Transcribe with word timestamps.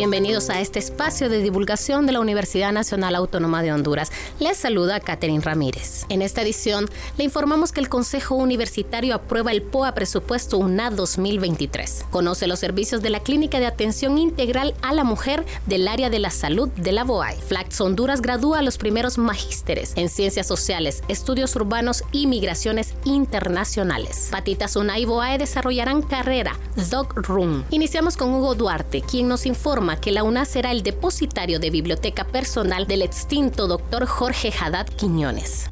Bienvenidos 0.00 0.48
a 0.48 0.62
este 0.62 0.78
espacio 0.78 1.28
de 1.28 1.42
divulgación 1.42 2.06
de 2.06 2.12
la 2.12 2.20
Universidad 2.20 2.72
Nacional 2.72 3.14
Autónoma 3.14 3.62
de 3.62 3.70
Honduras. 3.70 4.10
Les 4.38 4.56
saluda 4.56 4.98
Catherine 4.98 5.42
Ramírez. 5.42 6.06
En 6.08 6.22
esta 6.22 6.40
edición 6.40 6.88
le 7.18 7.24
informamos 7.24 7.70
que 7.70 7.80
el 7.80 7.90
Consejo 7.90 8.34
Universitario 8.34 9.14
aprueba 9.14 9.52
el 9.52 9.60
POA 9.60 9.92
Presupuesto 9.92 10.56
UNA 10.56 10.90
2023. 10.90 12.06
Conoce 12.08 12.46
los 12.46 12.60
servicios 12.60 13.02
de 13.02 13.10
la 13.10 13.20
Clínica 13.20 13.60
de 13.60 13.66
Atención 13.66 14.16
Integral 14.16 14.72
a 14.80 14.94
la 14.94 15.04
Mujer 15.04 15.44
del 15.66 15.86
área 15.86 16.08
de 16.08 16.18
la 16.18 16.30
salud 16.30 16.70
de 16.70 16.92
la 16.92 17.04
BOAI. 17.04 17.36
Flax 17.36 17.78
Honduras 17.82 18.22
gradúa 18.22 18.62
los 18.62 18.78
primeros 18.78 19.18
magísteres 19.18 19.92
en 19.96 20.08
Ciencias 20.08 20.46
Sociales, 20.46 21.02
Estudios 21.08 21.54
Urbanos 21.56 22.04
y 22.10 22.26
Migraciones 22.26 22.89
Internacionales. 23.04 24.28
Patitas 24.30 24.76
UNA 24.76 24.98
y 24.98 25.04
BOAE 25.04 25.38
desarrollarán 25.38 26.02
carrera 26.02 26.58
Dog 26.90 27.14
Room. 27.16 27.64
Iniciamos 27.70 28.16
con 28.16 28.32
Hugo 28.32 28.54
Duarte, 28.54 29.02
quien 29.02 29.28
nos 29.28 29.46
informa 29.46 30.00
que 30.00 30.12
la 30.12 30.22
UNA 30.22 30.44
será 30.44 30.70
el 30.70 30.82
depositario 30.82 31.58
de 31.58 31.70
biblioteca 31.70 32.24
personal 32.24 32.86
del 32.86 33.02
extinto 33.02 33.66
doctor 33.66 34.06
Jorge 34.06 34.52
Haddad 34.58 34.86
Quiñones. 34.86 35.70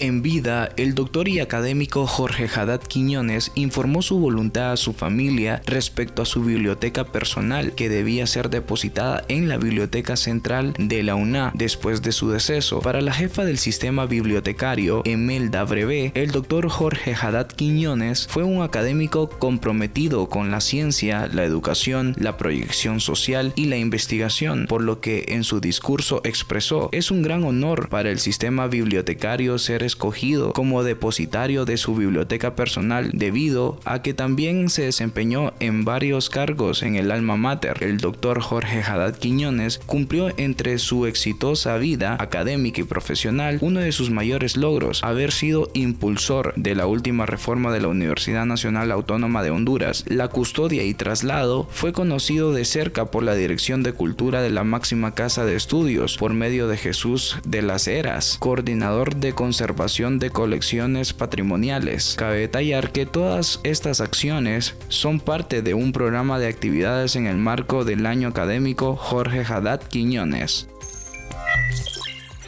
En 0.00 0.22
vida, 0.22 0.70
el 0.76 0.94
doctor 0.94 1.28
y 1.28 1.40
académico 1.40 2.06
Jorge 2.06 2.46
Haddad 2.46 2.80
Quiñones 2.82 3.50
informó 3.56 4.00
su 4.00 4.20
voluntad 4.20 4.72
a 4.72 4.76
su 4.76 4.92
familia 4.92 5.60
respecto 5.66 6.22
a 6.22 6.26
su 6.26 6.44
biblioteca 6.44 7.04
personal 7.04 7.74
que 7.74 7.88
debía 7.88 8.28
ser 8.28 8.48
depositada 8.48 9.24
en 9.28 9.48
la 9.48 9.56
Biblioteca 9.56 10.16
Central 10.16 10.72
de 10.78 11.02
la 11.02 11.16
UNA 11.16 11.50
después 11.54 12.00
de 12.02 12.12
su 12.12 12.30
deceso. 12.30 12.78
Para 12.78 13.00
la 13.00 13.12
jefa 13.12 13.44
del 13.44 13.58
sistema 13.58 14.06
bibliotecario, 14.06 15.02
Emelda 15.04 15.64
Brevé, 15.64 16.12
el 16.14 16.30
doctor 16.30 16.68
Jorge 16.68 17.16
Haddad 17.20 17.48
Quiñones 17.48 18.28
fue 18.28 18.44
un 18.44 18.62
académico 18.62 19.28
comprometido 19.28 20.28
con 20.28 20.52
la 20.52 20.60
ciencia, 20.60 21.26
la 21.26 21.42
educación, 21.42 22.14
la 22.18 22.36
proyección 22.36 23.00
social 23.00 23.52
y 23.56 23.64
la 23.64 23.78
investigación, 23.78 24.66
por 24.68 24.82
lo 24.82 25.00
que 25.00 25.24
en 25.30 25.42
su 25.42 25.60
discurso 25.60 26.20
expresó, 26.22 26.88
es 26.92 27.10
un 27.10 27.22
gran 27.22 27.42
honor 27.42 27.88
para 27.88 28.10
el 28.10 28.20
sistema 28.20 28.68
bibliotecario 28.68 29.58
ser 29.58 29.87
escogido 29.88 30.52
como 30.52 30.84
depositario 30.84 31.64
de 31.64 31.76
su 31.76 31.96
biblioteca 31.96 32.54
personal 32.54 33.10
debido 33.12 33.80
a 33.84 34.02
que 34.02 34.14
también 34.14 34.68
se 34.68 34.82
desempeñó 34.82 35.52
en 35.58 35.84
varios 35.84 36.30
cargos 36.30 36.82
en 36.82 36.96
el 36.96 37.10
alma 37.10 37.36
mater. 37.36 37.82
El 37.82 37.98
doctor 37.98 38.40
Jorge 38.40 38.82
Haddad 38.82 39.16
Quiñones 39.16 39.80
cumplió 39.86 40.30
entre 40.36 40.78
su 40.78 41.06
exitosa 41.06 41.76
vida 41.78 42.16
académica 42.20 42.80
y 42.80 42.84
profesional 42.84 43.58
uno 43.60 43.80
de 43.80 43.92
sus 43.92 44.10
mayores 44.10 44.56
logros, 44.56 45.02
haber 45.02 45.32
sido 45.32 45.70
impulsor 45.74 46.52
de 46.56 46.74
la 46.74 46.86
última 46.86 47.26
reforma 47.26 47.72
de 47.72 47.80
la 47.80 47.88
Universidad 47.88 48.44
Nacional 48.44 48.92
Autónoma 48.92 49.42
de 49.42 49.50
Honduras. 49.50 50.04
La 50.06 50.28
custodia 50.28 50.84
y 50.84 50.94
traslado 50.94 51.66
fue 51.70 51.92
conocido 51.92 52.52
de 52.52 52.64
cerca 52.64 53.06
por 53.06 53.22
la 53.22 53.34
Dirección 53.34 53.82
de 53.82 53.92
Cultura 53.92 54.42
de 54.42 54.50
la 54.50 54.64
máxima 54.64 55.14
casa 55.14 55.44
de 55.44 55.56
estudios 55.56 56.18
por 56.18 56.34
medio 56.34 56.68
de 56.68 56.76
Jesús 56.76 57.38
de 57.44 57.62
las 57.62 57.88
Heras, 57.88 58.36
coordinador 58.38 59.16
de 59.16 59.32
conservación 59.32 59.77
de 59.78 60.30
colecciones 60.30 61.12
patrimoniales. 61.12 62.16
Cabe 62.18 62.40
detallar 62.40 62.90
que 62.90 63.06
todas 63.06 63.60
estas 63.62 64.00
acciones 64.00 64.74
son 64.88 65.20
parte 65.20 65.62
de 65.62 65.72
un 65.72 65.92
programa 65.92 66.40
de 66.40 66.48
actividades 66.48 67.14
en 67.14 67.28
el 67.28 67.36
marco 67.36 67.84
del 67.84 68.04
año 68.04 68.26
académico 68.26 68.96
Jorge 68.96 69.44
Haddad 69.44 69.80
Quiñones. 69.82 70.66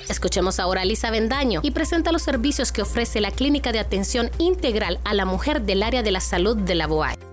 Escuchemos 0.09 0.59
ahora 0.59 0.83
a 0.83 0.85
Lisa 0.85 1.13
Bendaño 1.13 1.61
y 1.63 1.71
presenta 1.71 2.11
los 2.11 2.23
servicios 2.23 2.73
que 2.73 2.83
ofrece 2.83 3.21
la 3.21 3.31
Clínica 3.31 3.71
de 3.71 3.79
Atención 3.79 4.29
Integral 4.39 4.99
a 5.05 5.15
la 5.15 5.25
Mujer 5.25 5.63
del 5.63 5.85
Área 5.85 6.03
de 6.03 6.11
la 6.11 6.21
Salud 6.21 6.57
de 6.57 6.75
la 6.75 6.89
BOAI. 6.89 7.30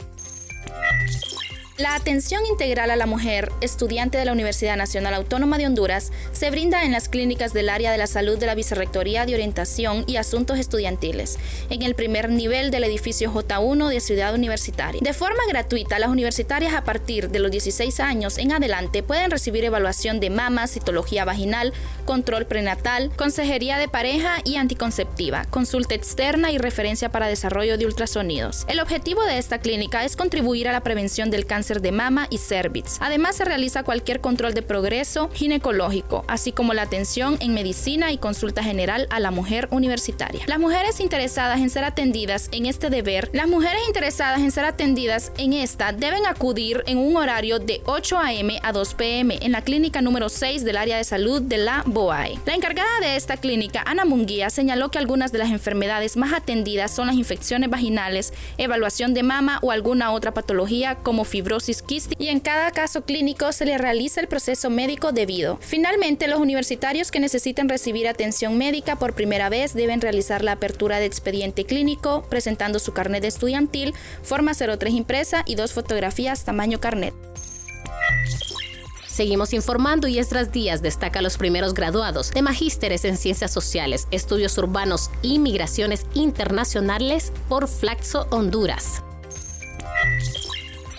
La 1.77 1.93
atención 1.93 2.43
integral 2.47 2.89
a 2.89 2.95
la 2.95 3.05
mujer, 3.05 3.51
estudiante 3.61 4.17
de 4.17 4.25
la 4.25 4.31
Universidad 4.31 4.77
Nacional 4.77 5.13
Autónoma 5.13 5.59
de 5.59 5.67
Honduras, 5.67 6.11
se 6.31 6.49
brinda 6.49 6.83
en 6.83 6.91
las 6.91 7.07
clínicas 7.07 7.53
del 7.53 7.69
área 7.69 7.91
de 7.91 7.99
la 7.99 8.07
salud 8.07 8.39
de 8.39 8.47
la 8.47 8.55
Vicerrectoría 8.55 9.27
de 9.27 9.35
Orientación 9.35 10.03
y 10.07 10.15
Asuntos 10.15 10.57
Estudiantiles, 10.57 11.37
en 11.69 11.83
el 11.83 11.93
primer 11.93 12.31
nivel 12.31 12.71
del 12.71 12.83
edificio 12.83 13.31
J1 13.31 13.89
de 13.89 13.99
Ciudad 13.99 14.33
Universitaria. 14.33 15.01
De 15.03 15.13
forma 15.13 15.43
gratuita, 15.47 15.99
las 15.99 16.09
universitarias 16.09 16.73
a 16.73 16.83
partir 16.83 17.29
de 17.29 17.37
los 17.37 17.51
16 17.51 17.99
años 17.99 18.39
en 18.39 18.53
adelante 18.53 19.03
pueden 19.03 19.29
recibir 19.29 19.63
evaluación 19.63 20.19
de 20.19 20.31
mama, 20.31 20.65
citología 20.65 21.25
vaginal, 21.25 21.73
control 22.05 22.47
prenatal, 22.47 23.11
consejería 23.15 23.77
de 23.77 23.87
pareja 23.87 24.37
y 24.43 24.55
anticonceptiva, 24.55 25.45
consulta 25.51 25.93
externa 25.93 26.51
y 26.51 26.57
referencia 26.57 27.09
para 27.09 27.27
desarrollo 27.27 27.77
de 27.77 27.85
ultrasonidos. 27.85 28.65
El 28.67 28.79
objetivo 28.79 29.21
de 29.25 29.37
esta 29.37 29.59
clínica 29.59 30.05
es 30.05 30.15
contribuir 30.15 30.67
a 30.67 30.71
la 30.71 30.81
prevención 30.81 31.29
del 31.29 31.45
cáncer 31.45 31.66
de 31.67 31.91
mama 31.91 32.27
y 32.29 32.37
cervix. 32.37 32.97
Además 33.01 33.35
se 33.35 33.45
realiza 33.45 33.83
cualquier 33.83 34.21
control 34.21 34.53
de 34.53 34.61
progreso 34.61 35.29
ginecológico, 35.33 36.23
así 36.27 36.51
como 36.51 36.73
la 36.73 36.83
atención 36.83 37.37
en 37.41 37.53
medicina 37.53 38.11
y 38.11 38.17
consulta 38.17 38.63
general 38.63 39.07
a 39.09 39.19
la 39.19 39.31
mujer 39.31 39.67
universitaria. 39.71 40.41
Las 40.47 40.59
mujeres 40.59 41.01
interesadas 41.01 41.59
en 41.59 41.69
ser 41.69 41.83
atendidas 41.83 42.49
en 42.53 42.65
este 42.65 42.89
deber, 42.89 43.29
las 43.33 43.47
mujeres 43.47 43.81
interesadas 43.87 44.39
en 44.39 44.51
ser 44.51 44.65
atendidas 44.65 45.31
en 45.37 45.53
esta 45.53 45.91
deben 45.91 46.25
acudir 46.25 46.83
en 46.87 46.97
un 46.97 47.17
horario 47.17 47.59
de 47.59 47.81
8 47.85 48.17
a.m. 48.17 48.59
a 48.63 48.71
2 48.71 48.93
p.m. 48.93 49.37
en 49.41 49.51
la 49.51 49.61
clínica 49.61 50.01
número 50.01 50.29
6 50.29 50.63
del 50.63 50.77
área 50.77 50.97
de 50.97 51.03
salud 51.03 51.41
de 51.41 51.57
la 51.57 51.83
BOAE. 51.85 52.39
La 52.45 52.55
encargada 52.55 52.99
de 53.01 53.17
esta 53.17 53.37
clínica, 53.37 53.83
Ana 53.85 54.05
Munguía, 54.05 54.49
señaló 54.49 54.89
que 54.89 54.99
algunas 54.99 55.31
de 55.31 55.39
las 55.39 55.51
enfermedades 55.51 56.15
más 56.15 56.33
atendidas 56.33 56.91
son 56.91 57.07
las 57.07 57.17
infecciones 57.17 57.69
vaginales, 57.69 58.33
evaluación 58.57 59.13
de 59.13 59.23
mama 59.23 59.59
o 59.61 59.71
alguna 59.71 60.11
otra 60.11 60.33
patología 60.33 60.95
como 60.95 61.25
fibrosis 61.25 61.56
y 62.17 62.27
en 62.27 62.39
cada 62.39 62.71
caso 62.71 63.01
clínico 63.01 63.51
se 63.51 63.65
le 63.65 63.77
realiza 63.77 64.21
el 64.21 64.27
proceso 64.27 64.69
médico 64.69 65.11
debido. 65.11 65.57
Finalmente, 65.61 66.27
los 66.27 66.39
universitarios 66.39 67.11
que 67.11 67.19
necesiten 67.19 67.69
recibir 67.69 68.07
atención 68.07 68.57
médica 68.57 68.97
por 68.97 69.13
primera 69.13 69.49
vez 69.49 69.73
deben 69.73 70.01
realizar 70.01 70.43
la 70.43 70.53
apertura 70.53 70.99
de 70.99 71.05
expediente 71.05 71.65
clínico 71.65 72.25
presentando 72.29 72.79
su 72.79 72.93
carnet 72.93 73.23
estudiantil, 73.23 73.93
forma 74.23 74.53
03 74.53 74.93
impresa 74.93 75.43
y 75.45 75.55
dos 75.55 75.73
fotografías 75.73 76.43
tamaño 76.45 76.79
carnet. 76.79 77.13
Seguimos 79.07 79.51
informando 79.53 80.07
y 80.07 80.19
Esdras 80.19 80.51
Díaz 80.51 80.83
destaca 80.83 81.23
los 81.23 81.39
primeros 81.39 81.73
graduados 81.73 82.29
de 82.29 82.43
magísteres 82.43 83.03
en 83.03 83.17
Ciencias 83.17 83.49
Sociales, 83.49 84.07
Estudios 84.11 84.55
Urbanos 84.59 85.09
y 85.23 85.39
Migraciones 85.39 86.05
Internacionales 86.13 87.33
por 87.49 87.67
Flaxo 87.67 88.27
Honduras. 88.29 89.01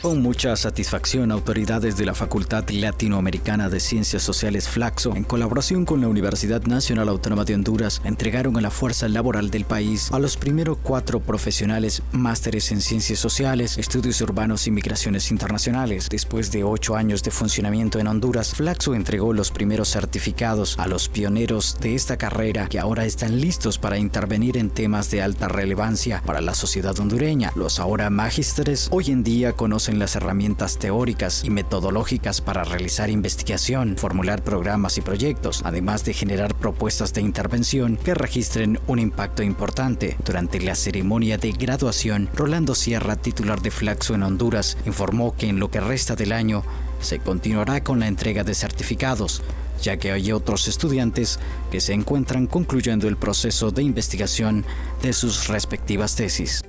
Con 0.03 0.23
mucha 0.23 0.55
satisfacción, 0.55 1.33
autoridades 1.33 1.97
de 1.97 2.07
la 2.07 2.15
Facultad 2.15 2.69
Latinoamericana 2.71 3.69
de 3.69 3.81
Ciencias 3.81 4.23
Sociales 4.23 4.69
Flaxo, 4.69 5.17
en 5.17 5.25
colaboración 5.25 5.85
con 5.85 6.01
la 6.01 6.07
Universidad 6.07 6.63
Nacional 6.63 7.09
Autónoma 7.09 7.45
de 7.45 7.57
Honduras, 7.57 8.01
entregaron 8.05 8.57
a 8.57 8.61
la 8.61 8.71
fuerza 8.71 9.09
laboral 9.09 9.51
del 9.51 9.65
país 9.65 10.13
a 10.13 10.21
los 10.21 10.37
primeros 10.37 10.79
cuatro 10.81 11.19
profesionales 11.19 12.05
másteres 12.13 12.71
en 12.71 12.81
Ciencias 12.81 13.19
Sociales, 13.19 13.77
Estudios 13.77 14.21
Urbanos 14.21 14.69
y 14.69 14.71
Migraciones 14.71 15.33
Internacionales. 15.33 16.09
Después 16.09 16.53
de 16.53 16.63
ocho 16.63 16.95
años 16.95 17.25
de 17.25 17.33
funcionamiento 17.33 17.99
en 17.99 18.07
Honduras, 18.07 18.55
Flaxo 18.55 18.95
entregó 18.95 19.33
los 19.33 19.51
primeros 19.51 19.89
certificados 19.89 20.79
a 20.79 20.87
los 20.87 21.09
pioneros 21.09 21.77
de 21.81 21.97
esta 21.97 22.17
carrera 22.17 22.69
que 22.69 22.79
ahora 22.79 23.05
están 23.05 23.41
listos 23.41 23.79
para 23.79 23.99
intervenir 23.99 24.59
en 24.59 24.71
temas 24.71 25.11
de 25.11 25.23
alta 25.23 25.49
relevancia 25.49 26.23
para 26.25 26.41
la 26.41 26.55
sociedad 26.55 26.97
hondureña. 27.01 27.51
Los 27.57 27.81
ahora 27.81 28.11
magísteres 28.11 28.87
hoy 28.93 29.11
en 29.11 29.25
día 29.25 29.55
conocen 29.55 29.88
en 29.89 29.99
las 29.99 30.17
herramientas 30.17 30.79
teóricas 30.79 31.43
y 31.45 31.51
metodológicas 31.51 32.41
para 32.41 32.65
realizar 32.65 33.11
investigación, 33.11 33.97
formular 33.97 34.43
programas 34.43 34.99
y 34.99 35.01
proyectos, 35.01 35.63
además 35.65 36.05
de 36.05 36.15
generar 36.15 36.55
propuestas 36.55 37.13
de 37.13 37.21
intervención 37.21 37.97
que 37.97 38.15
registren 38.15 38.79
un 38.87 38.99
impacto 38.99 39.43
importante. 39.43 40.17
Durante 40.25 40.61
la 40.61 40.75
ceremonia 40.75 41.39
de 41.39 41.53
graduación, 41.53 42.29
Rolando 42.35 42.75
Sierra, 42.75 43.17
titular 43.17 43.61
de 43.61 43.71
Flaxo 43.71 44.15
en 44.15 44.23
Honduras, 44.23 44.77
informó 44.87 45.35
que 45.37 45.49
en 45.49 45.61
lo 45.61 45.71
que 45.71 45.81
resta 45.81 46.17
del 46.17 46.33
año 46.33 46.63
se 47.01 47.19
continuará 47.19 47.83
con 47.83 48.01
la 48.01 48.09
entrega 48.09 48.45
de 48.45 48.55
certificados, 48.55 49.43
ya 49.83 49.97
que 49.97 50.13
hay 50.13 50.33
otros 50.33 50.69
estudiantes 50.69 51.39
que 51.71 51.81
se 51.81 51.93
encuentran 51.93 52.47
concluyendo 52.47 53.09
el 53.09 53.17
proceso 53.17 53.71
de 53.71 53.83
investigación 53.83 54.65
de 55.03 55.13
sus 55.13 55.49
respectivas 55.49 56.17
tesis. 56.17 56.63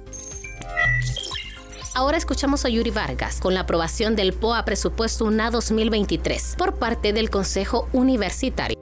Ahora 2.00 2.16
escuchamos 2.16 2.64
a 2.64 2.70
Yuri 2.70 2.92
Vargas 2.92 3.42
con 3.42 3.54
la 3.54 3.60
aprobación 3.60 4.16
del 4.16 4.32
POA 4.32 4.64
Presupuesto 4.64 5.26
UNA 5.26 5.52
2023 5.52 6.56
por 6.58 6.76
parte 6.76 7.12
del 7.12 7.30
Consejo 7.30 7.90
Universitario. 7.92 8.80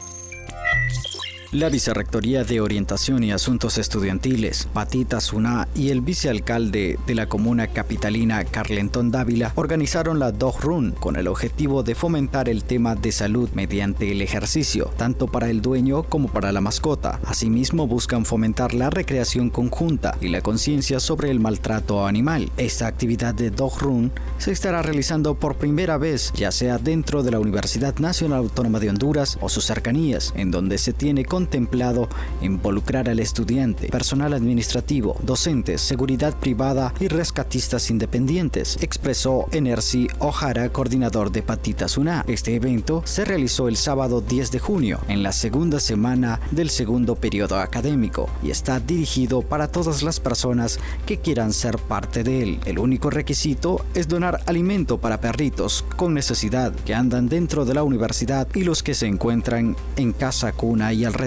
La 1.57 1.69
Vicerrectoría 1.69 2.44
de 2.44 2.62
Orientación 2.62 3.24
y 3.24 3.31
Asuntos 3.31 3.80
Estudiantiles, 3.80 4.69
Patita 4.74 5.19
Suná 5.19 5.68
y 5.74 5.89
el 5.89 6.01
vicealcalde 6.01 7.00
de 7.07 7.15
la 7.15 7.25
comuna 7.25 7.65
capitalina, 7.65 8.45
Carlentón 8.45 9.09
Dávila, 9.09 9.54
organizaron 9.56 10.19
la 10.19 10.31
Dog 10.31 10.62
Run 10.62 10.92
con 10.92 11.15
el 11.15 11.27
objetivo 11.27 11.81
de 11.81 11.95
fomentar 11.95 12.48
el 12.48 12.63
tema 12.63 12.94
de 12.94 13.12
salud 13.12 13.50
mediante 13.56 14.12
el 14.12 14.21
ejercicio, 14.21 14.92
tanto 14.98 15.25
para 15.25 15.50
el 15.50 15.63
dueño 15.63 16.04
como 16.04 16.27
para 16.27 16.51
la 16.51 16.62
mascota. 16.62 17.19
Asimismo, 17.25 17.88
buscan 17.88 18.24
fomentar 18.24 18.75
la 18.75 18.92
recreación 18.92 19.50
conjunta 19.50 20.15
y 20.21 20.27
la 20.27 20.42
conciencia 20.42 21.00
sobre 21.00 21.31
el 21.31 21.39
maltrato 21.39 22.06
animal. 22.06 22.51
Esta 22.57 22.86
actividad 22.86 23.33
de 23.33 23.50
Dog 23.50 23.80
Run 23.80 24.12
se 24.38 24.51
estará 24.51 24.83
realizando 24.83 25.33
por 25.33 25.56
primera 25.56 25.98
vez, 25.98 26.31
ya 26.36 26.51
sea 26.51 26.77
dentro 26.77 27.24
de 27.24 27.31
la 27.31 27.39
Universidad 27.39 27.98
Nacional 27.98 28.38
Autónoma 28.38 28.80
de 28.80 28.92
Honduras 28.92 29.39
o 29.42 29.50
sus 29.50 29.65
cercanías, 29.65 30.33
en 30.36 30.51
donde 30.51 30.77
se 30.77 30.94
tiene 30.94 31.25
contemplado 31.47 32.09
involucrar 32.41 33.07
al 33.07 33.19
estudiante, 33.19 33.88
personal 33.88 34.33
administrativo, 34.33 35.15
docentes, 35.23 35.79
seguridad 35.79 36.35
privada 36.35 36.94
y 36.99 37.07
rescatistas 37.07 37.89
independientes, 37.89 38.77
expresó 38.81 39.45
Enercy 39.53 40.09
O'Hara, 40.19 40.67
coordinador 40.69 41.31
de 41.31 41.44
Patitas 41.44 41.97
UNA. 41.97 42.25
Este 42.27 42.53
evento 42.55 43.01
se 43.05 43.23
realizó 43.23 43.69
el 43.69 43.77
sábado 43.77 44.19
10 44.19 44.51
de 44.51 44.59
junio, 44.59 44.99
en 45.07 45.23
la 45.23 45.31
segunda 45.31 45.79
semana 45.79 46.41
del 46.51 46.69
segundo 46.69 47.15
periodo 47.15 47.57
académico, 47.59 48.29
y 48.43 48.51
está 48.51 48.81
dirigido 48.81 49.41
para 49.41 49.69
todas 49.69 50.03
las 50.03 50.19
personas 50.19 50.79
que 51.05 51.17
quieran 51.17 51.53
ser 51.53 51.77
parte 51.77 52.25
de 52.25 52.43
él. 52.43 52.59
El 52.65 52.77
único 52.77 53.09
requisito 53.09 53.85
es 53.93 54.09
donar 54.09 54.41
alimento 54.47 54.97
para 54.97 55.21
perritos 55.21 55.85
con 55.95 56.13
necesidad 56.13 56.73
que 56.73 56.93
andan 56.93 57.29
dentro 57.29 57.63
de 57.63 57.73
la 57.73 57.83
universidad 57.83 58.50
y 58.53 58.65
los 58.65 58.83
que 58.83 58.93
se 58.93 59.07
encuentran 59.07 59.77
en 59.95 60.11
casa, 60.11 60.51
cuna 60.51 60.91
y 60.91 61.05
alrededor 61.05 61.26